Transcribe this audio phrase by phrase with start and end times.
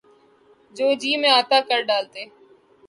[0.75, 2.21] جو جی میں آتا کر ڈالتے۔